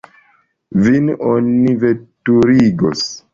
Vin 0.85 1.11
oni 1.33 1.75
veturigos. 1.85 3.07